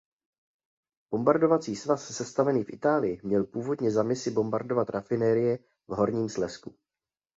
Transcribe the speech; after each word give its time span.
Bombardovací 1.15 1.75
svaz 1.75 2.05
sestavený 2.07 2.63
v 2.63 2.71
Itálii 2.73 3.21
měl 3.23 3.43
původně 3.43 3.91
za 3.91 4.03
misi 4.03 4.31
bombardovat 4.31 4.89
rafinerie 4.89 5.57
v 5.87 5.93
Horním 5.93 6.29
Slezsku. 6.29 6.75